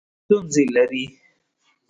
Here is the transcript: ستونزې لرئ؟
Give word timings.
ستونزې 0.23 0.63
لرئ؟ 0.75 1.05